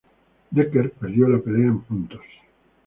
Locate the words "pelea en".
1.37-1.81